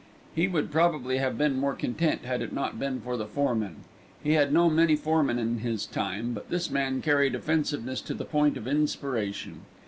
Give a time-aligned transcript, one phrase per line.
[0.33, 3.81] He would probably have been more content had it not been for the foreman.
[4.23, 8.25] He had known many foremen in his time, but this man carried offensiveness to the
[8.25, 9.59] point of inspiration.